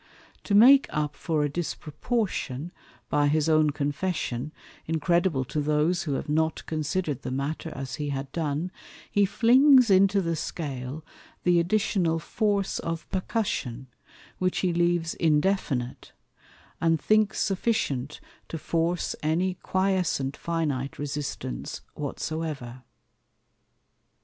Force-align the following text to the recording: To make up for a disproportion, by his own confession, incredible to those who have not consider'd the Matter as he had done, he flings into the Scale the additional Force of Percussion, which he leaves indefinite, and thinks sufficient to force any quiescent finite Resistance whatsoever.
To 0.45 0.55
make 0.55 0.87
up 0.89 1.15
for 1.15 1.43
a 1.43 1.47
disproportion, 1.47 2.71
by 3.07 3.27
his 3.27 3.47
own 3.47 3.69
confession, 3.69 4.51
incredible 4.87 5.45
to 5.45 5.61
those 5.61 6.01
who 6.01 6.13
have 6.13 6.27
not 6.27 6.65
consider'd 6.65 7.21
the 7.21 7.29
Matter 7.29 7.71
as 7.75 7.97
he 7.97 8.09
had 8.09 8.31
done, 8.31 8.71
he 9.11 9.27
flings 9.27 9.91
into 9.91 10.19
the 10.19 10.35
Scale 10.35 11.05
the 11.43 11.59
additional 11.59 12.17
Force 12.17 12.79
of 12.79 13.07
Percussion, 13.11 13.89
which 14.39 14.61
he 14.61 14.73
leaves 14.73 15.13
indefinite, 15.13 16.13
and 16.81 16.99
thinks 16.99 17.39
sufficient 17.39 18.19
to 18.47 18.57
force 18.57 19.15
any 19.21 19.53
quiescent 19.53 20.35
finite 20.35 20.97
Resistance 20.97 21.81
whatsoever. 21.93 22.81